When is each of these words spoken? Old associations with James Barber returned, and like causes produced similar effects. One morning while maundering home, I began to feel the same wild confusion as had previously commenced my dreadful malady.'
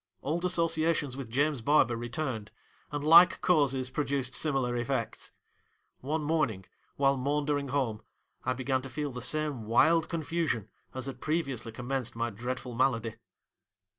Old 0.23 0.43
associations 0.43 1.15
with 1.15 1.29
James 1.29 1.61
Barber 1.61 1.95
returned, 1.95 2.49
and 2.91 3.03
like 3.03 3.39
causes 3.41 3.91
produced 3.91 4.33
similar 4.33 4.75
effects. 4.75 5.31
One 5.99 6.23
morning 6.23 6.65
while 6.95 7.15
maundering 7.17 7.67
home, 7.67 8.01
I 8.43 8.53
began 8.53 8.81
to 8.81 8.89
feel 8.89 9.11
the 9.11 9.21
same 9.21 9.65
wild 9.67 10.09
confusion 10.09 10.69
as 10.95 11.05
had 11.05 11.21
previously 11.21 11.71
commenced 11.71 12.15
my 12.15 12.31
dreadful 12.31 12.73
malady.' 12.73 13.13